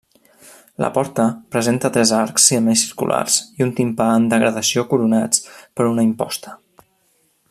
[0.83, 1.25] La porta
[1.55, 6.57] presenta tres arcs semicirculars i un timpà en degradació coronats per una imposta.